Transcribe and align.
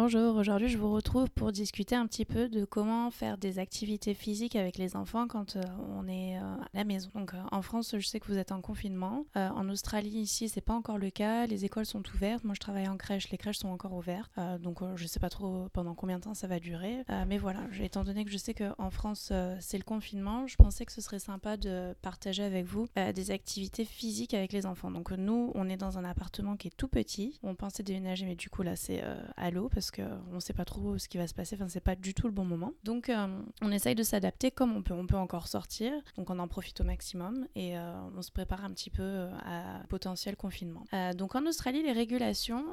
Bonjour, 0.00 0.36
aujourd'hui 0.36 0.68
je 0.68 0.78
vous 0.78 0.92
retrouve 0.92 1.28
pour 1.28 1.50
discuter 1.50 1.96
un 1.96 2.06
petit 2.06 2.24
peu 2.24 2.48
de 2.48 2.64
comment 2.64 3.10
faire 3.10 3.36
des 3.36 3.58
activités 3.58 4.14
physiques 4.14 4.54
avec 4.54 4.78
les 4.78 4.94
enfants 4.94 5.26
quand 5.26 5.56
euh, 5.56 5.62
on 5.92 6.06
est 6.06 6.36
euh, 6.36 6.40
à 6.40 6.68
la 6.72 6.84
maison. 6.84 7.10
Donc 7.16 7.34
euh, 7.34 7.38
en 7.50 7.62
France, 7.62 7.96
je 7.98 8.06
sais 8.06 8.20
que 8.20 8.28
vous 8.28 8.38
êtes 8.38 8.52
en 8.52 8.60
confinement. 8.60 9.26
en 9.34 9.68
Australie, 9.68 10.20
ici, 10.20 10.48
c'est 10.48 10.60
pas 10.60 10.74
encore 10.74 10.98
le 10.98 11.10
cas. 11.10 11.46
Les 11.46 11.64
écoles 11.64 11.84
sont 11.84 12.04
ouvertes. 12.14 12.44
Moi, 12.44 12.54
je 12.54 12.60
travaille 12.60 12.86
en 12.86 12.96
crèche. 12.96 13.28
Les 13.30 13.38
crèches 13.38 13.58
sont 13.58 13.70
encore 13.70 13.92
ouvertes. 13.92 14.30
donc 14.60 14.78
je 14.94 15.04
sais 15.08 15.18
pas 15.18 15.30
trop 15.30 15.66
pendant 15.72 15.96
combien 15.96 16.18
de 16.18 16.22
temps 16.22 16.34
ça 16.34 16.46
va 16.46 16.60
durer. 16.60 17.02
mais 17.26 17.38
voilà, 17.38 17.62
étant 17.80 18.04
donné 18.04 18.24
que 18.24 18.30
je 18.30 18.38
sais 18.38 18.54
qu'en 18.54 18.90
France, 18.90 19.32
c'est 19.58 19.78
le 19.78 19.84
confinement, 19.84 20.46
je 20.46 20.54
pensais 20.54 20.86
que 20.86 20.92
ce 20.92 21.00
serait 21.00 21.18
sympa 21.18 21.56
de 21.56 21.92
partager 22.02 22.44
avec 22.44 22.66
vous 22.66 22.86
des 23.16 23.32
activités 23.32 23.84
physiques 23.84 24.34
avec 24.34 24.52
les 24.52 24.64
enfants. 24.64 24.92
Donc 24.92 25.10
nous, 25.10 25.50
on 25.56 25.68
est 25.68 25.76
dans 25.76 25.98
un 25.98 26.04
appartement 26.04 26.56
qui 26.56 26.68
est 26.68 26.76
tout 26.76 26.86
petit. 26.86 27.40
On 27.42 27.56
pensait 27.56 27.82
déménager, 27.82 28.26
mais 28.26 28.36
du 28.36 28.48
coup 28.48 28.62
là, 28.62 28.76
c'est 28.76 29.02
à 29.36 29.50
l'eau 29.50 29.68
parce 29.68 29.87
qu'on 29.90 30.34
ne 30.34 30.40
sait 30.40 30.52
pas 30.52 30.64
trop 30.64 30.98
ce 30.98 31.08
qui 31.08 31.18
va 31.18 31.26
se 31.26 31.34
passer, 31.34 31.56
enfin 31.56 31.68
c'est 31.68 31.80
pas 31.80 31.96
du 31.96 32.14
tout 32.14 32.26
le 32.26 32.32
bon 32.32 32.44
moment. 32.44 32.72
Donc 32.84 33.08
euh, 33.08 33.26
on 33.62 33.70
essaye 33.70 33.94
de 33.94 34.02
s'adapter 34.02 34.50
comme 34.50 34.76
on 34.76 34.82
peut. 34.82 34.94
On 34.94 35.06
peut 35.06 35.16
encore 35.16 35.48
sortir, 35.48 35.92
donc 36.16 36.30
on 36.30 36.38
en 36.38 36.48
profite 36.48 36.80
au 36.80 36.84
maximum 36.84 37.46
et 37.54 37.78
euh, 37.78 37.92
on 38.16 38.22
se 38.22 38.30
prépare 38.30 38.64
un 38.64 38.70
petit 38.70 38.90
peu 38.90 39.02
euh, 39.02 39.30
à 39.44 39.86
potentiel 39.88 40.36
confinement. 40.36 40.84
donc 41.16 41.34
en 41.34 41.46
Australie, 41.46 41.82
les 41.82 41.92
régulations, 41.92 42.64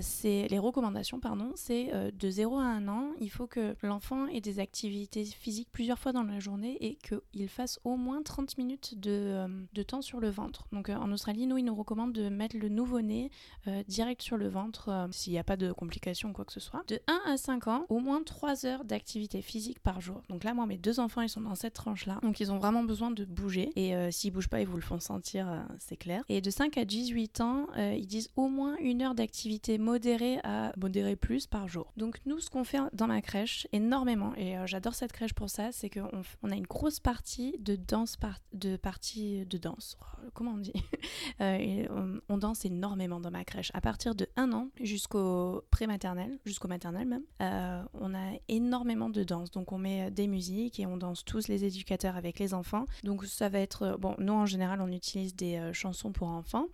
c'est 0.00 0.48
les 0.48 0.58
recommandations, 0.58 1.20
pardon, 1.20 1.52
c'est 1.54 1.90
de 2.12 2.30
0 2.30 2.58
à 2.58 2.64
1 2.64 2.88
an, 2.88 3.12
il 3.20 3.30
faut 3.30 3.46
que 3.46 3.76
l'enfant 3.82 4.26
ait 4.26 4.40
des 4.40 4.58
activités 4.58 5.24
physiques 5.24 5.68
plusieurs 5.70 5.98
fois 5.98 6.12
dans 6.12 6.22
la 6.22 6.38
journée 6.40 6.76
et 6.80 6.96
qu'il 6.96 7.48
fasse 7.48 7.78
au 7.84 7.96
moins 7.96 8.22
30 8.22 8.58
minutes 8.58 8.98
de, 8.98 9.46
de 9.72 9.82
temps 9.82 10.02
sur 10.02 10.20
le 10.20 10.30
ventre. 10.30 10.66
Donc 10.72 10.88
en 10.88 11.10
Australie, 11.12 11.46
nous, 11.46 11.58
ils 11.58 11.64
nous 11.64 11.74
recommandent 11.74 12.12
de 12.12 12.28
mettre 12.28 12.56
le 12.56 12.68
nouveau-né 12.68 13.30
direct 13.88 14.22
sur 14.22 14.36
le 14.36 14.48
ventre 14.48 15.08
s'il 15.10 15.32
n'y 15.32 15.38
a 15.38 15.44
pas 15.44 15.56
de 15.56 15.72
complications 15.72 16.30
ou 16.30 16.32
quoi 16.32 16.44
que 16.44 16.52
ce 16.52 16.60
soit. 16.60 16.63
De 16.88 17.00
1 17.06 17.32
à 17.32 17.36
5 17.36 17.68
ans, 17.68 17.86
au 17.88 17.98
moins 17.98 18.22
3 18.22 18.66
heures 18.66 18.84
d'activité 18.84 19.42
physique 19.42 19.80
par 19.80 20.00
jour. 20.00 20.22
Donc 20.28 20.44
là, 20.44 20.54
moi, 20.54 20.66
mes 20.66 20.78
deux 20.78 21.00
enfants, 21.00 21.20
ils 21.20 21.28
sont 21.28 21.40
dans 21.40 21.54
cette 21.54 21.74
tranche-là. 21.74 22.18
Donc 22.22 22.40
ils 22.40 22.52
ont 22.52 22.58
vraiment 22.58 22.82
besoin 22.82 23.10
de 23.10 23.24
bouger. 23.24 23.70
Et 23.76 23.94
euh, 23.94 24.10
s'ils 24.10 24.32
bougent 24.32 24.48
pas, 24.48 24.60
ils 24.60 24.66
vous 24.66 24.76
le 24.76 24.82
font 24.82 25.00
sentir, 25.00 25.48
euh, 25.48 25.60
c'est 25.78 25.96
clair. 25.96 26.24
Et 26.28 26.40
de 26.40 26.50
5 26.50 26.76
à 26.78 26.84
18 26.84 27.40
ans, 27.40 27.66
euh, 27.76 27.94
ils 27.94 28.06
disent 28.06 28.30
au 28.36 28.48
moins 28.48 28.76
une 28.80 29.02
heure 29.02 29.14
d'activité 29.14 29.78
modérée 29.78 30.38
à 30.44 30.72
modérée 30.76 31.16
plus 31.16 31.46
par 31.46 31.68
jour. 31.68 31.92
Donc 31.96 32.18
nous, 32.26 32.40
ce 32.40 32.50
qu'on 32.50 32.64
fait 32.64 32.78
dans 32.92 33.06
ma 33.06 33.20
crèche, 33.20 33.66
énormément, 33.72 34.34
et 34.36 34.56
j'adore 34.66 34.94
cette 34.94 35.12
crèche 35.12 35.34
pour 35.34 35.50
ça, 35.50 35.72
c'est 35.72 35.90
qu'on 35.90 36.22
on 36.42 36.50
a 36.50 36.56
une 36.56 36.66
grosse 36.66 37.00
partie 37.00 37.56
de 37.58 37.76
danse, 37.76 38.16
de 38.52 38.76
partie 38.76 39.46
de 39.46 39.58
danse. 39.58 39.96
Oh, 40.00 40.28
comment 40.34 40.52
on 40.52 40.58
dit 40.58 40.72
on, 41.40 42.38
danse 42.38 42.64
énormément 42.64 43.20
dans 43.20 43.30
ma 43.30 43.44
crèche. 43.44 43.70
À 43.74 43.80
partir 43.80 44.14
de 44.14 44.26
1 44.36 44.52
an 44.52 44.68
jusqu'au 44.80 45.62
prématernel, 45.70 46.38
jusqu'au 46.44 46.68
maternel 46.68 47.06
même, 47.06 47.22
euh, 47.42 47.82
on 47.94 48.14
a 48.14 48.32
énormément 48.48 49.08
de 49.08 49.22
danse. 49.22 49.50
Donc 49.50 49.72
on 49.72 49.78
met 49.78 50.10
des 50.10 50.26
musiques 50.26 50.78
et 50.78 50.86
on 50.86 50.96
danse 50.96 51.24
tous 51.24 51.48
les 51.48 51.64
éducateurs 51.64 52.16
avec 52.16 52.38
les 52.38 52.54
enfants. 52.54 52.86
Donc 53.02 53.24
ça 53.24 53.48
va 53.48 53.58
être, 53.58 53.82
euh, 53.82 53.96
bon, 53.96 54.14
nous 54.18 54.32
en 54.32 54.46
général 54.46 54.80
on 54.80 54.88
utilise 54.92 55.34
des 55.34 55.56
euh, 55.56 55.72
chansons 55.72 56.12
pour 56.12 56.28
enfants. 56.28 56.66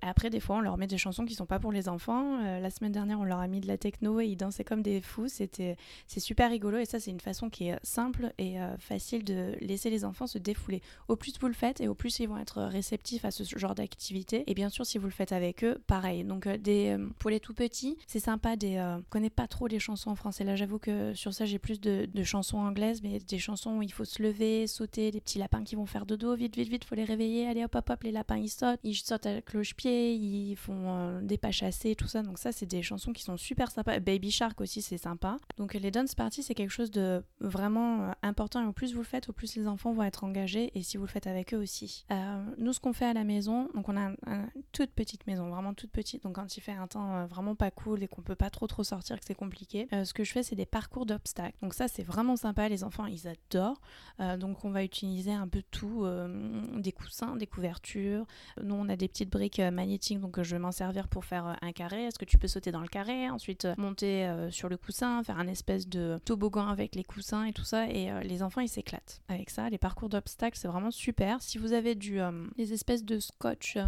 après 0.00 0.30
des 0.30 0.40
fois 0.40 0.56
on 0.56 0.60
leur 0.60 0.76
met 0.76 0.86
des 0.86 0.98
chansons 0.98 1.24
qui 1.24 1.34
sont 1.34 1.46
pas 1.46 1.58
pour 1.58 1.72
les 1.72 1.88
enfants. 1.88 2.38
la 2.42 2.70
semaine 2.70 2.92
dernière 2.92 3.20
on 3.20 3.24
leur 3.24 3.38
a 3.38 3.46
mis 3.46 3.60
de 3.60 3.66
la 3.66 3.78
techno 3.78 4.20
et 4.20 4.26
ils 4.26 4.36
dansaient 4.36 4.64
comme 4.64 4.82
des 4.82 5.00
fous. 5.00 5.28
C'était, 5.28 5.76
c'est 6.06 6.20
super 6.20 6.50
rigolo 6.50 6.78
et 6.78 6.84
ça 6.84 7.00
c'est 7.00 7.10
une 7.10 7.20
façon 7.20 7.50
qui 7.50 7.68
est 7.68 7.78
simple 7.82 8.32
et 8.38 8.56
facile 8.78 9.24
de 9.24 9.54
laisser 9.60 9.90
les 9.90 10.04
enfants 10.04 10.26
se 10.26 10.38
défouler. 10.38 10.82
Au 11.08 11.16
plus 11.16 11.34
vous 11.40 11.46
le 11.46 11.54
faites 11.54 11.80
et 11.80 11.88
au 11.88 11.94
plus 11.94 12.18
ils 12.20 12.28
vont 12.28 12.38
être 12.38 12.62
réceptifs 12.62 13.24
à 13.24 13.30
ce 13.30 13.44
genre 13.58 13.74
d'activité. 13.74 14.44
Et 14.50 14.54
bien 14.54 14.68
sûr 14.68 14.84
si 14.84 14.98
vous 14.98 15.06
le 15.06 15.12
faites 15.12 15.32
avec 15.32 15.64
eux, 15.64 15.78
pareil. 15.86 16.24
Donc 16.24 16.48
des, 16.48 16.96
pour 17.18 17.30
les 17.30 17.40
tout 17.40 17.54
petits, 17.54 17.96
c'est 18.06 18.20
sympa 18.20 18.56
des 18.56 18.78
connais 19.12 19.30
pas 19.30 19.46
trop 19.46 19.66
les 19.66 19.78
chansons 19.78 20.08
en 20.08 20.14
français. 20.14 20.42
Là, 20.42 20.56
j'avoue 20.56 20.78
que 20.78 21.12
sur 21.12 21.34
ça, 21.34 21.44
j'ai 21.44 21.58
plus 21.58 21.80
de, 21.80 22.08
chansons 22.22 22.56
anglaises, 22.56 23.02
mais 23.02 23.18
des 23.18 23.38
chansons 23.38 23.76
où 23.76 23.82
il 23.82 23.92
faut 23.92 24.06
se 24.06 24.22
lever, 24.22 24.66
sauter, 24.66 25.10
des 25.10 25.20
petits 25.20 25.38
lapins 25.38 25.64
qui 25.64 25.76
vont 25.76 25.84
faire 25.84 26.06
dodo, 26.06 26.34
vite, 26.34 26.56
vite, 26.56 26.70
vite, 26.70 26.84
faut 26.84 26.94
les 26.94 27.04
réveiller, 27.04 27.46
allez 27.46 27.62
hop, 27.62 27.74
hop, 27.74 27.90
hop, 27.90 28.02
les 28.04 28.10
lapins 28.10 28.38
ils 28.38 28.48
sautent, 28.48 28.80
ils 28.84 28.94
sautent 28.94 29.26
à 29.26 29.42
cloche-pied, 29.42 30.14
ils 30.14 30.56
font 30.56 30.96
euh, 30.96 31.20
des 31.20 31.36
pas 31.36 31.50
chassés, 31.50 31.94
tout 31.94 32.08
ça. 32.08 32.22
Donc 32.22 32.38
ça, 32.38 32.52
c'est 32.52 32.64
des 32.64 32.82
chansons 32.82 33.12
qui 33.12 33.22
sont 33.22 33.36
super 33.36 33.70
sympas. 33.70 34.00
Baby 34.00 34.30
Shark 34.30 34.58
aussi, 34.62 34.80
c'est 34.80 34.96
sympa. 34.96 35.36
Donc 35.58 35.74
les 35.74 35.90
dance 35.90 36.14
parties, 36.14 36.42
c'est 36.42 36.54
quelque 36.54 36.70
chose 36.70 36.90
de 36.90 37.22
vraiment 37.40 38.04
euh, 38.04 38.12
important 38.22 38.62
et 38.62 38.66
au 38.66 38.72
plus 38.72 38.94
vous 38.94 39.00
le 39.00 39.06
faites, 39.06 39.28
au 39.28 39.34
plus 39.34 39.56
les 39.56 39.66
enfants 39.66 39.92
vont 39.92 40.04
être 40.04 40.24
engagés 40.24 40.70
et 40.74 40.82
si 40.82 40.96
vous 40.96 41.04
le 41.04 41.10
faites 41.10 41.26
avec 41.26 41.52
eux 41.52 41.58
aussi. 41.58 42.06
Euh, 42.10 42.42
nous, 42.56 42.72
ce 42.72 42.80
qu'on 42.80 42.94
fait 42.94 43.06
à 43.06 43.12
la 43.12 43.24
maison, 43.24 43.68
donc 43.74 43.90
on 43.90 43.96
a 43.98 44.12
une 44.26 44.48
toute 44.72 44.92
petite 44.92 45.26
maison, 45.26 45.50
vraiment 45.50 45.74
toute 45.74 45.90
petite. 45.90 46.22
Donc 46.22 46.36
quand 46.36 46.56
il 46.56 46.60
fait 46.62 46.72
un 46.72 46.86
temps 46.86 47.26
vraiment 47.26 47.54
pas 47.54 47.70
cool 47.70 48.02
et 48.02 48.08
qu'on 48.08 48.22
peut 48.22 48.36
pas 48.36 48.48
trop 48.48 48.66
trop 48.66 48.84
sortir, 48.84 49.01
que 49.08 49.26
c'est 49.26 49.34
compliqué, 49.34 49.88
ce 50.04 50.12
que 50.12 50.24
je 50.24 50.32
fais, 50.32 50.42
c'est 50.42 50.56
des 50.56 50.66
parcours 50.66 51.06
d'obstacles. 51.06 51.56
Donc 51.62 51.74
ça, 51.74 51.88
c'est 51.88 52.02
vraiment 52.02 52.36
sympa. 52.36 52.68
Les 52.68 52.84
enfants, 52.84 53.06
ils 53.06 53.28
adorent. 53.28 53.80
Euh, 54.20 54.36
donc 54.36 54.64
on 54.64 54.70
va 54.70 54.84
utiliser 54.84 55.32
un 55.32 55.48
peu 55.48 55.62
tout, 55.70 56.04
euh, 56.04 56.78
des 56.78 56.92
coussins, 56.92 57.36
des 57.36 57.46
couvertures. 57.46 58.26
Nous, 58.62 58.74
on 58.74 58.88
a 58.88 58.96
des 58.96 59.08
petites 59.08 59.30
briques 59.30 59.60
euh, 59.60 59.70
magnétiques, 59.70 60.20
donc 60.20 60.40
je 60.40 60.50
vais 60.54 60.58
m'en 60.58 60.72
servir 60.72 61.08
pour 61.08 61.24
faire 61.24 61.56
un 61.60 61.72
carré. 61.72 62.04
Est-ce 62.04 62.18
que 62.18 62.24
tu 62.24 62.38
peux 62.38 62.48
sauter 62.48 62.72
dans 62.72 62.80
le 62.80 62.88
carré? 62.88 63.30
Ensuite, 63.30 63.66
monter 63.76 64.28
sur 64.50 64.68
le 64.68 64.76
coussin, 64.76 65.22
faire 65.22 65.38
un 65.38 65.48
espèce 65.48 65.88
de 65.88 66.18
toboggan 66.24 66.68
avec 66.68 66.94
les 66.94 67.04
coussins 67.04 67.44
et 67.44 67.52
tout 67.52 67.64
ça. 67.64 67.88
Et 67.88 68.10
les 68.24 68.42
enfants, 68.42 68.60
ils 68.60 68.68
s'éclatent 68.68 69.22
avec 69.28 69.50
ça. 69.50 69.68
Les 69.70 69.78
parcours 69.78 70.08
d'obstacles, 70.08 70.58
c'est 70.58 70.68
vraiment 70.68 70.90
super. 70.90 71.42
Si 71.42 71.58
vous 71.58 71.72
avez 71.72 71.94
du, 71.94 72.20
des 72.56 72.72
espèces 72.72 73.04
de 73.04 73.18
scotch, 73.18 73.78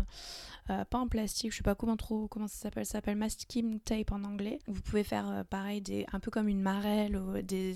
pas 0.67 0.99
en 0.99 1.09
plastique, 1.09 1.53
je 1.53 1.59
sais 1.59 1.63
pas 1.63 1.75
comment 1.75 1.97
trop, 1.97 2.29
comment 2.29 2.49
ça 2.49 2.57
s'appelle, 2.57 2.87
ça 2.87 2.93
s'appelle 2.93 3.17
masking 3.17 3.81
tape 3.81 4.13
en 4.13 4.25
anglais. 4.25 4.59
Vous 4.67 4.83
pouvez 4.83 5.04
faire 5.05 5.45
pareil, 5.49 5.81
des, 5.81 6.07
un 6.13 6.21
peu 6.21 6.31
comme 6.31 6.49
une 6.49 6.61
marelle 6.61 7.17
ou 7.17 7.41
des, 7.43 7.75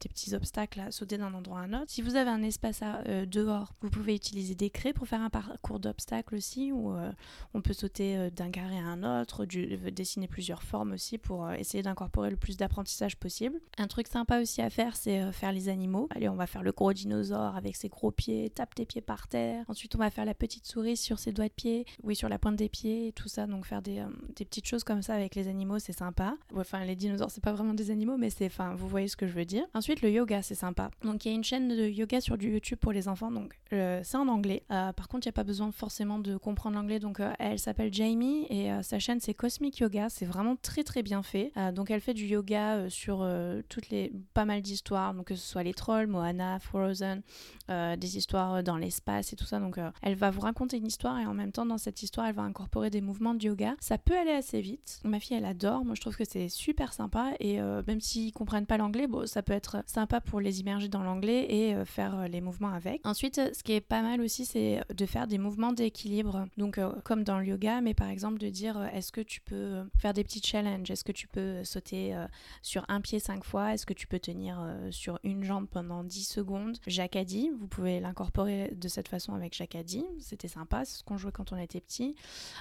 petits, 0.00 0.34
obstacles 0.34 0.80
à 0.80 0.90
sauter 0.90 1.18
d'un 1.18 1.32
endroit 1.34 1.60
à 1.60 1.62
un 1.62 1.72
autre. 1.72 1.86
Si 1.88 2.02
vous 2.02 2.16
avez 2.16 2.30
un 2.30 2.42
espace 2.42 2.82
à, 2.82 3.00
euh, 3.06 3.26
dehors, 3.26 3.72
vous 3.80 3.90
pouvez 3.90 4.14
utiliser 4.14 4.54
des 4.54 4.70
craies 4.70 4.92
pour 4.92 5.06
faire 5.06 5.20
un 5.20 5.30
parcours 5.30 5.80
d'obstacles 5.80 6.34
aussi, 6.34 6.72
ou 6.72 6.92
euh, 6.92 7.12
on 7.54 7.60
peut 7.60 7.72
sauter 7.72 8.16
euh, 8.16 8.30
d'un 8.30 8.50
carré 8.50 8.78
à 8.78 8.84
un 8.84 9.20
autre, 9.22 9.44
dessiner 9.44 10.28
plusieurs 10.28 10.62
formes 10.62 10.92
aussi 10.92 11.18
pour 11.18 11.50
essayer 11.52 11.82
d'incorporer 11.82 12.30
le 12.30 12.36
plus 12.36 12.56
d'apprentissage 12.56 13.16
possible. 13.16 13.60
Un 13.78 13.86
truc 13.86 14.08
sympa 14.08 14.40
aussi 14.40 14.62
à 14.62 14.70
faire, 14.70 14.96
c'est 14.96 15.32
faire 15.32 15.52
les 15.52 15.68
animaux. 15.68 16.08
Allez, 16.14 16.28
on 16.28 16.36
va 16.36 16.46
faire 16.46 16.62
le 16.62 16.72
gros 16.72 16.92
dinosaure 16.92 17.56
avec 17.56 17.76
ses 17.76 17.88
gros 17.88 18.10
pieds, 18.10 18.50
tape 18.50 18.74
tes 18.74 18.86
pieds 18.86 19.00
par 19.00 19.28
terre. 19.28 19.64
Ensuite, 19.68 19.94
on 19.94 19.98
va 19.98 20.10
faire 20.10 20.24
la 20.24 20.34
petite 20.34 20.66
souris 20.66 20.96
sur 20.96 21.18
ses 21.18 21.32
doigts 21.32 21.48
de 21.48 21.52
pied, 21.52 21.86
oui, 22.02 22.16
sur 22.16 22.28
la 22.28 22.38
pointe 22.38 22.56
des 22.56 22.68
pieds 22.68 23.08
et 23.08 23.12
tout 23.12 23.28
ça. 23.28 23.46
Donc 23.46 23.66
faire 23.66 23.82
des 23.82 24.04
petites 24.34 24.66
choses 24.66 24.84
comme 24.84 25.02
ça 25.02 25.14
avec 25.14 25.34
les 25.34 25.48
animaux, 25.48 25.78
c'est 25.78 25.92
sympa. 25.92 26.36
Enfin, 26.60 26.84
les 26.84 26.96
dinosaures, 26.96 27.30
c'est 27.30 27.42
pas 27.42 27.52
vraiment 27.52 27.74
des 27.74 27.90
animaux, 27.90 28.16
mais 28.16 28.30
c'est, 28.30 28.46
enfin, 28.46 28.74
vous 28.74 28.88
voyez 28.88 29.08
ce 29.08 29.16
que 29.16 29.26
je 29.26 29.32
veux 29.32 29.44
dire. 29.44 29.64
Ensuite, 29.74 30.02
le 30.02 30.10
yoga, 30.10 30.42
c'est 30.42 30.54
sympa. 30.54 30.90
Donc, 31.02 31.24
il 31.24 31.28
y 31.28 31.32
a 31.32 31.34
une 31.34 31.44
chaîne 31.44 31.68
de 31.68 31.86
yoga 31.86 32.20
sur 32.20 32.38
du 32.38 32.52
YouTube 32.52 32.78
pour 32.78 32.92
les 32.92 33.08
enfants, 33.08 33.30
donc 33.30 33.58
euh, 33.72 34.00
c'est 34.02 34.16
en 34.16 34.28
anglais. 34.28 34.62
Euh, 34.70 34.92
par 34.92 35.08
contre, 35.08 35.26
il 35.26 35.28
n'y 35.28 35.34
a 35.34 35.38
pas 35.40 35.44
besoin 35.44 35.70
forcément 35.72 36.18
de 36.18 36.36
comprendre 36.36 36.76
l'anglais, 36.76 36.98
donc 36.98 37.20
euh, 37.20 37.32
elle 37.38 37.58
s'appelle 37.58 37.92
Jamie 37.92 38.46
et 38.50 38.70
sa 38.82 38.98
chaîne 38.98 39.20
c'est 39.20 39.34
Cosmic 39.34 39.78
Yoga. 39.78 40.08
C'est 40.08 40.24
vraiment 40.24 40.56
très 40.56 40.84
très 40.84 41.02
bien 41.02 41.22
fait. 41.22 41.52
donc, 41.74 41.90
elle 41.90 42.00
fait 42.00 42.14
du 42.14 42.24
yoga 42.24 42.88
sur 42.90 43.26
toutes 43.68 43.90
les 43.90 44.12
pas 44.34 44.44
mal 44.44 44.62
d'histoires, 44.62 45.14
donc 45.14 45.26
que 45.26 45.34
ce 45.34 45.46
soit 45.46 45.62
les 45.62 45.74
trolls, 45.74 46.06
Moana, 46.06 46.58
Frozen, 46.58 47.22
des 47.68 48.16
histoires 48.16 48.62
dans 48.62 48.76
l'espace 48.76 49.32
et 49.32 49.36
tout 49.36 49.44
ça. 49.44 49.58
Donc, 49.58 49.78
elle 50.02 50.14
va 50.14 50.30
vous 50.30 50.40
raconter 50.40 50.78
une 50.78 50.86
histoire 50.86 51.18
et 51.18 51.26
en 51.26 51.34
même 51.34 51.52
temps, 51.52 51.66
dans 51.66 51.78
cette 51.78 52.02
histoire, 52.02 52.26
elle 52.26 52.34
va 52.34 52.42
incorporer 52.42 52.90
des 52.90 53.00
mouvements 53.00 53.34
de 53.34 53.44
yoga. 53.44 53.74
Ça 53.80 53.98
peut 53.98 54.16
aller 54.16 54.32
assez 54.32 54.60
vite. 54.60 55.00
Ma 55.04 55.20
fille, 55.20 55.36
elle 55.36 55.44
adore. 55.44 55.84
Moi, 55.84 55.94
je 55.94 56.00
trouve 56.00 56.16
que 56.16 56.24
c'est 56.24 56.45
super 56.48 56.92
sympa 56.92 57.32
et 57.40 57.60
même 57.86 58.00
s'ils 58.00 58.32
comprennent 58.32 58.66
pas 58.66 58.76
l'anglais, 58.76 59.06
bon, 59.06 59.26
ça 59.26 59.42
peut 59.42 59.52
être 59.52 59.82
sympa 59.86 60.20
pour 60.20 60.40
les 60.40 60.60
immerger 60.60 60.88
dans 60.88 61.02
l'anglais 61.02 61.46
et 61.48 61.74
euh, 61.74 61.84
faire 61.84 62.18
euh, 62.18 62.28
les 62.28 62.40
mouvements 62.40 62.72
avec. 62.72 63.00
Ensuite, 63.04 63.40
ce 63.54 63.62
qui 63.62 63.72
est 63.72 63.80
pas 63.80 64.02
mal 64.02 64.20
aussi, 64.20 64.44
c'est 64.44 64.82
de 64.94 65.06
faire 65.06 65.26
des 65.26 65.38
mouvements 65.38 65.72
d'équilibre. 65.72 66.46
Donc, 66.56 66.78
euh, 66.78 66.92
comme 67.04 67.24
dans 67.24 67.38
le 67.38 67.46
yoga, 67.46 67.80
mais 67.80 67.94
par 67.94 68.08
exemple 68.08 68.38
de 68.38 68.48
dire 68.48 68.80
est-ce 68.92 69.12
que 69.12 69.20
tu 69.20 69.40
peux 69.40 69.84
faire 69.98 70.12
des 70.12 70.24
petits 70.24 70.42
challenges? 70.42 70.90
Est-ce 70.90 71.04
que 71.04 71.12
tu 71.12 71.28
peux 71.28 71.64
sauter 71.64 72.14
sur 72.62 72.84
un 72.88 73.00
pied 73.00 73.18
cinq 73.18 73.44
fois? 73.44 73.74
Est-ce 73.74 73.86
que 73.86 73.94
tu 73.94 74.06
peux 74.06 74.18
tenir 74.18 74.58
sur 74.90 75.18
une 75.22 75.44
jambe 75.44 75.66
pendant 75.66 76.04
10 76.04 76.24
secondes? 76.24 76.78
Jacadi, 76.86 77.50
vous 77.58 77.66
pouvez 77.66 78.00
l'incorporer 78.00 78.72
de 78.74 78.88
cette 78.88 79.08
façon 79.08 79.34
avec 79.34 79.54
Jacadi. 79.54 80.04
C'était 80.20 80.48
sympa, 80.48 80.84
c'est 80.84 80.98
ce 80.98 81.04
qu'on 81.04 81.16
jouait 81.16 81.32
quand 81.32 81.52
on 81.52 81.56
était 81.56 81.80
petit. 81.80 82.14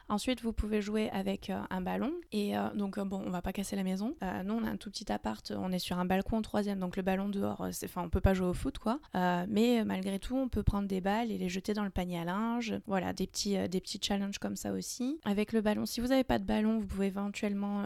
Ensuite, 0.10 0.42
vous 0.42 0.54
pouvez 0.54 0.82
jouer 0.82 1.10
avec 1.12 1.52
un 1.70 1.82
ballon. 1.82 2.14
Et 2.32 2.54
donc, 2.76 3.00
bon, 3.00 3.24
on 3.26 3.30
va 3.30 3.42
pas 3.42 3.54
casser 3.54 3.75
la 3.76 3.84
maison. 3.84 4.16
nous, 4.44 4.54
on 4.54 4.64
a 4.64 4.70
un 4.70 4.78
tout 4.78 4.90
petit 4.90 5.12
appart, 5.12 5.52
on 5.56 5.72
est 5.72 5.80
sur 5.80 6.00
un 6.00 6.06
balcon 6.06 6.38
au 6.38 6.42
troisième, 6.42 6.80
donc 6.80 6.98
le 6.98 7.04
ballon 7.04 7.30
dehors, 7.30 7.62
euh, 7.62 7.72
enfin, 7.84 8.04
on 8.04 8.10
peut 8.10 8.22
pas 8.22 8.34
jouer 8.34 8.48
au 8.48 8.54
foot, 8.54 8.78
quoi. 8.78 9.00
Euh, 9.16 9.46
mais 9.50 9.80
euh, 9.80 9.86
malgré 9.86 10.20
tout, 10.20 10.36
on 10.36 10.50
peut 10.50 10.64
prendre 10.64 10.88
des 10.88 11.02
balles 11.02 11.32
et 11.32 11.38
les 11.38 11.50
jeter 11.50 11.74
dans 11.74 11.84
le 11.84 11.90
panier 11.90 12.20
à 12.20 12.26
linge. 12.26 12.76
Voilà, 12.88 13.14
des 13.14 13.28
petits, 13.28 13.58
des 13.70 13.82
petits 13.82 14.00
challenges 14.02 14.40
comme 14.40 14.56
ça 14.56 14.74
aussi. 14.74 15.20
Avec 15.26 15.54
le 15.54 15.62
ballon, 15.62 15.86
si 15.86 16.02
vous 16.02 16.08
n'avez 16.08 16.24
pas 16.24 16.40
de 16.40 16.46
ballon, 16.46 16.80
vous 16.80 16.88
pouvez 16.88 17.08
éventuellement 17.08 17.84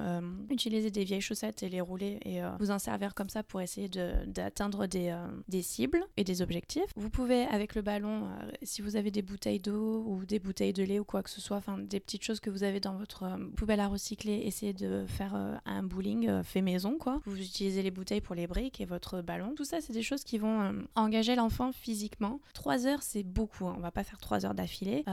utiliser 0.50 0.92
des 0.92 1.04
vieilles 1.04 1.22
chaussettes 1.22 1.64
et 1.64 1.70
les 1.70 1.82
rouler 1.82 2.20
et 2.26 2.42
vous 2.60 2.72
en 2.72 2.80
servir 2.80 3.14
comme 3.14 3.30
ça 3.30 3.44
pour 3.44 3.62
essayer 3.62 3.90
d'atteindre 3.90 4.88
des, 4.88 5.16
des 5.48 5.62
cibles 5.62 6.04
et 6.18 6.24
des 6.24 6.42
objectifs. 6.42 6.92
Vous 6.96 7.10
pouvez, 7.10 7.44
avec 7.46 7.76
le 7.76 7.82
ballon, 7.82 8.30
si 8.64 8.82
vous 8.82 8.96
avez 8.96 9.12
des 9.12 9.22
bouteilles 9.22 9.60
d'eau 9.60 10.04
ou 10.08 10.26
des 10.26 10.40
bouteilles 10.40 10.74
de 10.74 10.84
lait 10.84 11.00
ou 11.00 11.06
quoi 11.06 11.24
que 11.24 11.30
ce 11.30 11.42
soit, 11.42 11.58
enfin 11.58 11.78
des 11.78 12.00
petites 12.00 12.24
choses 12.24 12.40
que 12.40 12.50
vous 12.50 12.64
avez 12.64 12.80
dans 12.80 12.96
votre 12.96 13.26
poubelle 13.56 13.80
à 13.80 13.88
recycler, 13.88 14.42
essayer 14.46 14.74
de 14.74 15.06
faire 15.08 15.36
un 15.66 15.79
un 15.80 15.84
bowling 15.84 16.44
fait 16.44 16.62
maison, 16.62 16.98
quoi. 16.98 17.22
Vous 17.26 17.40
utilisez 17.40 17.82
les 17.82 17.92
bouteilles 17.92 18.22
pour 18.22 18.36
les 18.36 18.48
briques 18.48 18.82
et 18.82 18.86
votre 18.86 19.22
ballon. 19.22 19.54
Tout 19.56 19.64
ça, 19.64 19.82
c'est 19.82 19.94
des 19.94 20.04
choses 20.04 20.24
qui 20.24 20.38
vont 20.38 20.74
engager 20.96 21.36
l'enfant 21.36 21.72
physiquement. 21.72 22.40
Trois 22.54 22.86
heures, 22.86 23.02
c'est 23.02 23.24
beaucoup. 23.24 23.68
Hein. 23.68 23.76
On 23.78 23.82
va 23.82 23.92
pas 23.92 24.04
faire 24.04 24.18
trois 24.18 24.46
heures 24.46 24.54
d'affilée, 24.54 25.04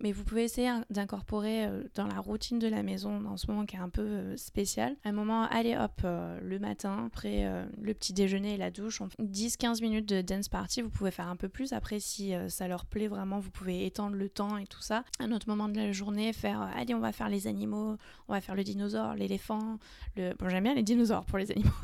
mais 0.00 0.12
vous 0.12 0.24
pouvez 0.24 0.44
essayer 0.44 0.70
d'incorporer 0.90 1.68
dans 1.94 2.06
la 2.06 2.20
routine 2.20 2.58
de 2.58 2.68
la 2.68 2.82
maison, 2.82 3.24
en 3.26 3.36
ce 3.36 3.46
moment 3.46 3.66
qui 3.66 3.76
est 3.76 3.80
un 3.80 3.88
peu 3.88 4.36
spécial, 4.36 4.96
un 5.04 5.12
moment, 5.12 5.44
allez 5.44 5.76
hop, 5.76 6.02
le 6.02 6.58
matin, 6.58 7.04
après 7.06 7.48
le 7.80 7.94
petit 7.94 8.12
déjeuner 8.12 8.54
et 8.54 8.56
la 8.56 8.70
douche, 8.70 9.00
10-15 9.20 9.80
minutes 9.80 10.08
de 10.08 10.20
dance 10.20 10.48
party. 10.48 10.82
Vous 10.82 10.90
pouvez 10.90 11.10
faire 11.10 11.28
un 11.28 11.36
peu 11.36 11.48
plus. 11.48 11.72
Après, 11.72 12.00
si 12.00 12.32
ça 12.48 12.68
leur 12.68 12.84
plaît 12.84 13.08
vraiment, 13.08 13.38
vous 13.38 13.50
pouvez 13.50 13.86
étendre 13.86 14.16
le 14.16 14.28
temps 14.28 14.56
et 14.58 14.66
tout 14.66 14.82
ça. 14.82 15.04
Un 15.18 15.32
autre 15.32 15.48
moment 15.48 15.68
de 15.68 15.76
la 15.76 15.92
journée, 15.92 16.32
faire 16.32 16.60
allez, 16.76 16.94
on 16.94 17.00
va 17.00 17.12
faire 17.12 17.28
les 17.28 17.46
animaux, 17.46 17.96
on 18.28 18.32
va 18.32 18.40
faire 18.40 18.54
le 18.54 18.64
dinosaure, 18.64 19.14
l'éléphant, 19.14 19.78
j'aime 20.16 20.64
bien 20.64 20.74
les 20.74 20.82
dinosaures 20.82 21.24
pour 21.24 21.38
les 21.38 21.50
animaux. 21.50 21.70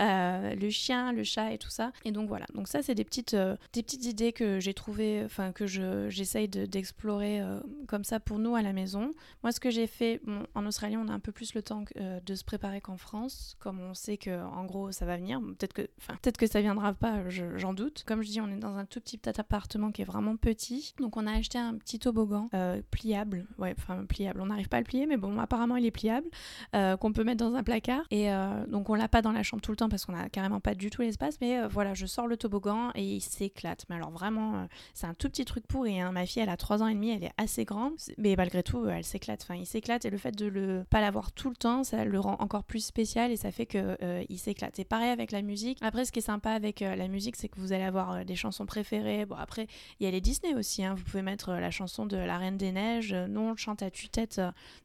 Euh, 0.00 0.54
le 0.54 0.70
chien, 0.70 1.12
le 1.12 1.22
chat 1.22 1.52
et 1.52 1.58
tout 1.58 1.70
ça. 1.70 1.92
Et 2.04 2.10
donc 2.10 2.28
voilà. 2.28 2.46
Donc 2.54 2.68
ça, 2.68 2.82
c'est 2.82 2.94
des 2.94 3.04
petites, 3.04 3.34
euh, 3.34 3.56
des 3.72 3.82
petites 3.82 4.04
idées 4.06 4.32
que 4.32 4.58
j'ai 4.58 4.74
trouvées, 4.74 5.22
enfin 5.24 5.52
que 5.52 5.66
je, 5.66 6.08
j'essaye 6.08 6.48
d'explorer 6.48 7.40
euh, 7.40 7.60
comme 7.86 8.04
ça 8.04 8.18
pour 8.18 8.38
nous 8.38 8.56
à 8.56 8.62
la 8.62 8.72
maison. 8.72 9.12
Moi, 9.42 9.52
ce 9.52 9.60
que 9.60 9.70
j'ai 9.70 9.86
fait, 9.86 10.20
en 10.54 10.66
Australie, 10.66 10.96
on 10.96 11.08
a 11.08 11.12
un 11.12 11.20
peu 11.20 11.32
plus 11.32 11.54
le 11.54 11.62
temps 11.62 11.84
de 11.96 12.34
se 12.34 12.44
préparer 12.44 12.80
qu'en 12.80 12.96
France, 12.96 13.56
comme 13.60 13.80
on 13.80 13.94
sait 13.94 14.16
que 14.16 14.42
en 14.44 14.64
gros 14.64 14.90
ça 14.92 15.06
va 15.06 15.16
venir. 15.16 15.40
Peut-être 15.40 15.72
que, 15.72 15.82
peut-être 15.82 16.36
que 16.36 16.46
ça 16.46 16.60
viendra 16.60 16.92
pas, 16.92 17.28
j'en 17.28 17.74
doute. 17.74 18.04
Comme 18.06 18.22
je 18.22 18.28
dis, 18.28 18.40
on 18.40 18.48
est 18.48 18.58
dans 18.58 18.76
un 18.76 18.84
tout 18.84 19.00
petit 19.00 19.20
appartement 19.28 19.92
qui 19.92 20.02
est 20.02 20.06
vraiment 20.06 20.36
petit, 20.36 20.94
donc 21.00 21.16
on 21.16 21.26
a 21.26 21.32
acheté 21.32 21.58
un 21.58 21.74
petit 21.76 21.98
toboggan 21.98 22.48
pliable, 22.90 23.46
ouais, 23.58 23.74
enfin 23.78 24.04
pliable. 24.06 24.40
On 24.40 24.46
n'arrive 24.46 24.68
pas 24.68 24.78
à 24.78 24.80
le 24.80 24.86
plier, 24.86 25.06
mais 25.06 25.16
bon, 25.16 25.38
apparemment 25.38 25.76
il 25.76 25.86
est 25.86 25.90
pliable, 25.90 26.28
qu'on 26.72 27.12
peut 27.12 27.23
mettre 27.24 27.44
dans 27.44 27.54
un 27.54 27.62
placard. 27.62 28.04
Et 28.10 28.28
donc 28.68 28.90
on 28.90 28.94
l'a 28.94 29.08
pas 29.08 29.22
dans 29.22 29.32
la 29.32 29.42
chambre 29.42 29.62
tout 29.62 29.70
le 29.70 29.76
temps 29.76 29.88
parce 29.88 30.04
qu'on 30.04 30.14
a 30.14 30.28
carrément 30.28 30.60
pas 30.60 30.74
du 30.74 30.90
tout 30.90 31.02
l'espace. 31.02 31.38
Mais 31.40 31.58
euh, 31.58 31.68
voilà, 31.68 31.94
je 31.94 32.06
sors 32.06 32.26
le 32.26 32.36
toboggan 32.36 32.90
et 32.94 33.02
il 33.02 33.20
s'éclate. 33.20 33.84
Mais 33.88 33.96
alors 33.96 34.10
vraiment, 34.10 34.56
euh, 34.56 34.66
c'est 34.94 35.06
un 35.06 35.14
tout 35.14 35.28
petit 35.28 35.44
truc 35.44 35.66
pour 35.66 35.86
et 35.86 36.00
hein. 36.00 36.12
ma 36.12 36.26
fille, 36.26 36.42
elle 36.42 36.48
a 36.48 36.56
3 36.56 36.82
ans 36.82 36.88
et 36.88 36.94
demi, 36.94 37.10
elle 37.10 37.24
est 37.24 37.32
assez 37.36 37.64
grande. 37.64 37.94
Mais 38.18 38.34
malgré 38.36 38.62
tout, 38.62 38.84
euh, 38.84 38.90
elle 38.90 39.04
s'éclate. 39.04 39.42
Enfin, 39.42 39.56
il 39.56 39.66
s'éclate 39.66 40.04
et 40.04 40.10
le 40.10 40.18
fait 40.18 40.32
de 40.32 40.46
le 40.46 40.84
pas 40.88 41.00
l'avoir 41.00 41.32
tout 41.32 41.48
le 41.48 41.56
temps, 41.56 41.84
ça 41.84 42.04
le 42.04 42.20
rend 42.20 42.36
encore 42.40 42.64
plus 42.64 42.84
spécial 42.84 43.30
et 43.30 43.36
ça 43.36 43.50
fait 43.50 43.66
que 43.66 43.96
il 44.28 44.38
s'éclate. 44.38 44.78
Et 44.78 44.84
pareil 44.84 45.10
avec 45.10 45.32
la 45.32 45.42
musique. 45.42 45.78
Après, 45.80 46.04
ce 46.04 46.12
qui 46.12 46.18
est 46.18 46.22
sympa 46.22 46.50
avec 46.50 46.80
la 46.80 47.08
musique, 47.08 47.36
c'est 47.36 47.48
que 47.48 47.58
vous 47.58 47.72
allez 47.72 47.84
avoir 47.84 48.24
des 48.24 48.36
chansons 48.36 48.66
préférées. 48.66 49.26
Bon, 49.26 49.36
après, 49.36 49.66
il 49.98 50.04
y 50.04 50.06
a 50.06 50.10
les 50.10 50.20
Disney 50.20 50.54
aussi. 50.54 50.84
Hein. 50.84 50.94
Vous 50.94 51.04
pouvez 51.04 51.22
mettre 51.22 51.52
la 51.52 51.70
chanson 51.70 52.06
de 52.06 52.16
La 52.16 52.38
Reine 52.38 52.56
des 52.56 52.72
Neiges. 52.72 53.14
Nous, 53.14 53.40
on 53.40 53.56
chante 53.56 53.82
à 53.82 53.90
tue-tête 53.90 54.40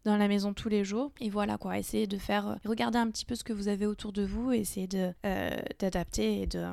dans 0.05 0.17
la 0.17 0.27
maison 0.27 0.53
tous 0.53 0.69
les 0.69 0.83
jours. 0.83 1.11
Et 1.19 1.29
voilà 1.29 1.57
quoi, 1.57 1.77
essayez 1.77 2.07
de 2.07 2.17
faire, 2.17 2.28
regarder 2.65 2.97
un 2.97 3.09
petit 3.09 3.25
peu 3.25 3.35
ce 3.35 3.43
que 3.43 3.53
vous 3.53 3.67
avez 3.67 3.85
autour 3.85 4.11
de 4.11 4.23
vous, 4.23 4.51
essayer 4.51 4.87
de, 4.87 5.11
euh, 5.25 5.49
d'adapter 5.79 6.41
et 6.41 6.47
de, 6.47 6.63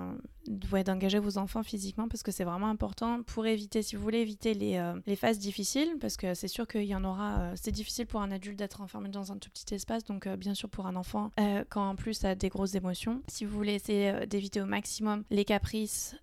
d'engager 0.84 1.18
vos 1.18 1.38
enfants 1.38 1.62
physiquement 1.62 2.08
parce 2.08 2.22
que 2.22 2.30
c'est 2.30 2.44
vraiment 2.44 2.68
important 2.68 3.22
pour 3.26 3.46
éviter, 3.46 3.82
si 3.82 3.96
vous 3.96 4.02
voulez 4.02 4.20
éviter 4.20 4.54
les, 4.54 4.76
euh, 4.76 4.94
les 5.06 5.16
phases 5.16 5.38
difficiles, 5.38 5.96
parce 6.00 6.16
que 6.16 6.34
c'est 6.34 6.48
sûr 6.48 6.66
qu'il 6.66 6.84
y 6.84 6.94
en 6.94 7.04
aura, 7.04 7.38
euh, 7.38 7.52
c'est 7.56 7.72
difficile 7.72 8.06
pour 8.06 8.20
un 8.20 8.30
adulte 8.30 8.58
d'être 8.58 8.80
enfermé 8.80 9.08
dans 9.08 9.32
un 9.32 9.38
tout 9.38 9.50
petit 9.50 9.74
espace, 9.74 10.04
donc 10.04 10.28
bien 10.28 10.54
sûr 10.54 10.68
pour 10.68 10.86
un 10.86 10.96
enfant, 10.96 11.30
quand 11.68 11.88
en 11.88 11.96
plus 11.96 12.24
a 12.24 12.34
des 12.34 12.48
grosses 12.48 12.74
émotions. 12.74 13.22
Si 13.28 13.44
vous 13.44 13.56
voulez 13.56 13.74
essayer 13.74 14.26
d'éviter 14.26 14.60
au 14.60 14.66
maximum 14.66 15.24
les 15.30 15.44
caprices, 15.44 16.16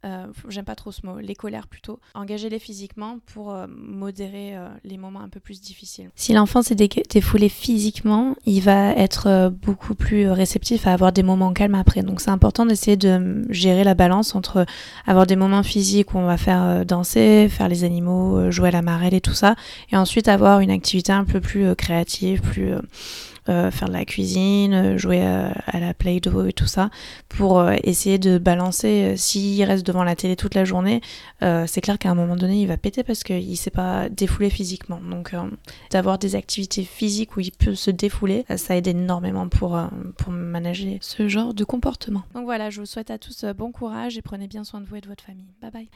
j'aime 0.47 0.65
pas 0.65 0.75
trop 0.75 0.91
ce 0.91 1.05
mot, 1.05 1.19
les 1.19 1.35
colères 1.35 1.67
plutôt, 1.67 1.99
engagez-les 2.13 2.59
physiquement 2.59 3.19
pour 3.25 3.55
modérer 3.67 4.55
les 4.83 4.97
moments 4.97 5.21
un 5.21 5.29
peu 5.29 5.39
plus 5.39 5.61
difficiles. 5.61 6.11
Si 6.15 6.33
l'enfant 6.33 6.61
s'est 6.61 6.75
défoulé 6.75 7.49
physiquement, 7.49 8.35
il 8.45 8.61
va 8.61 8.91
être 8.91 9.22
beaucoup 9.49 9.95
plus 9.95 10.29
réceptif 10.29 10.87
à 10.87 10.93
avoir 10.93 11.11
des 11.11 11.23
moments 11.23 11.53
calmes 11.53 11.75
après. 11.75 12.01
Donc 12.03 12.21
c'est 12.21 12.31
important 12.31 12.65
d'essayer 12.65 12.97
de 12.97 13.45
gérer 13.49 13.83
la 13.83 13.93
balance 13.93 14.35
entre 14.35 14.65
avoir 15.05 15.27
des 15.27 15.35
moments 15.35 15.63
physiques 15.63 16.13
où 16.13 16.17
on 16.17 16.25
va 16.25 16.37
faire 16.37 16.61
euh, 16.63 16.83
danser, 16.83 17.47
faire 17.49 17.67
les 17.67 17.83
animaux, 17.83 18.37
euh, 18.37 18.51
jouer 18.51 18.69
à 18.69 18.71
la 18.71 18.81
marelle 18.81 19.13
et 19.13 19.21
tout 19.21 19.33
ça, 19.33 19.55
et 19.91 19.97
ensuite 19.97 20.27
avoir 20.27 20.59
une 20.59 20.71
activité 20.71 21.11
un 21.11 21.25
peu 21.25 21.39
plus 21.39 21.65
euh, 21.65 21.75
créative, 21.75 22.41
plus 22.41 22.73
euh, 23.49 23.71
faire 23.71 23.89
de 23.89 23.93
la 23.93 24.05
cuisine, 24.05 24.73
euh, 24.73 24.97
jouer 24.97 25.21
à, 25.21 25.79
la 25.79 25.93
Play-Doh 25.93 26.45
et 26.45 26.53
tout 26.53 26.65
ça, 26.65 26.89
pour 27.27 27.59
euh, 27.59 27.75
essayer 27.83 28.17
de 28.17 28.37
balancer. 28.37 29.15
S'il 29.17 29.63
reste 29.63 29.85
devant 29.85 30.03
la 30.03 30.15
télé 30.15 30.35
toute 30.35 30.55
la 30.55 30.65
journée, 30.65 31.01
c'est 31.41 31.81
clair 31.81 31.99
qu'à 31.99 32.09
un 32.09 32.15
moment 32.15 32.37
donné, 32.37 32.61
il 32.61 32.67
va 32.67 32.77
péter 32.77 33.03
parce 33.03 33.23
qu'il 33.23 33.49
ne 33.49 33.55
s'est 33.55 33.69
pas 33.69 34.07
défoulé 34.09 34.49
physiquement. 34.49 34.99
Donc 35.01 35.35
d'avoir 35.91 36.17
des 36.17 36.35
activités 36.35 36.83
physiques 36.83 37.35
où 37.35 37.41
il 37.41 37.51
peut 37.51 37.75
se 37.75 37.91
défouler, 37.91 38.45
ça 38.55 38.77
aide 38.77 38.87
énormément 38.87 39.49
pour, 39.49 39.79
pour 40.17 40.31
manager 40.31 40.97
ce 41.01 41.27
genre 41.27 41.53
de 41.53 41.63
comportement. 41.63 42.23
Donc 42.33 42.45
voilà, 42.45 42.69
je 42.69 42.79
vous 42.79 42.85
souhaite 42.85 43.11
à 43.11 43.17
tous 43.17 43.43
bon 43.57 43.71
courage 43.71 44.17
et 44.17 44.21
prenez 44.21 44.47
bien 44.47 44.63
soin 44.63 44.79
de 44.79 44.85
vous 44.85 44.95
et 44.95 45.01
de 45.01 45.07
votre 45.07 45.23
famille. 45.23 45.51
Bye 45.61 45.71
bye. 45.71 45.89